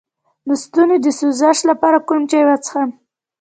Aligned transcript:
د 0.47 0.49
ستوني 0.63 0.97
د 1.01 1.07
سوزش 1.19 1.57
لپاره 1.69 1.97
کوم 2.07 2.21
چای 2.29 2.43
وڅښم؟ 2.45 2.89